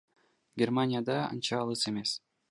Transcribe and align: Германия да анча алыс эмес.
Германия 0.61 1.01
да 1.09 1.17
анча 1.27 1.59
алыс 1.65 1.85
эмес. 1.93 2.15